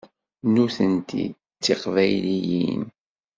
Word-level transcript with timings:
Nutenti 0.53 1.23
d 1.33 1.35
tiqbayliyin. 1.63 2.83